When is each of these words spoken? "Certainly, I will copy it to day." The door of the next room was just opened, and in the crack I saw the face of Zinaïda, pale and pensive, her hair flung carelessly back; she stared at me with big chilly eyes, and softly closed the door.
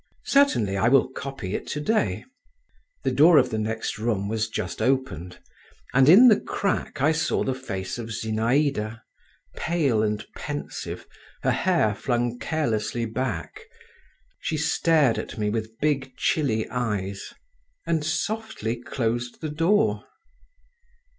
"Certainly, 0.25 0.77
I 0.77 0.87
will 0.87 1.09
copy 1.09 1.53
it 1.53 1.67
to 1.67 1.79
day." 1.79 2.25
The 3.03 3.11
door 3.11 3.37
of 3.37 3.51
the 3.51 3.59
next 3.59 3.99
room 3.99 4.27
was 4.27 4.49
just 4.49 4.81
opened, 4.81 5.37
and 5.93 6.09
in 6.09 6.27
the 6.27 6.39
crack 6.39 7.03
I 7.03 7.11
saw 7.11 7.43
the 7.43 7.53
face 7.53 7.99
of 7.99 8.07
Zinaïda, 8.09 9.01
pale 9.55 10.01
and 10.01 10.25
pensive, 10.35 11.05
her 11.43 11.51
hair 11.51 11.93
flung 11.93 12.39
carelessly 12.39 13.05
back; 13.05 13.61
she 14.39 14.57
stared 14.57 15.19
at 15.19 15.37
me 15.37 15.51
with 15.51 15.77
big 15.79 16.17
chilly 16.17 16.67
eyes, 16.71 17.35
and 17.85 18.03
softly 18.03 18.77
closed 18.81 19.39
the 19.39 19.49
door. 19.51 20.05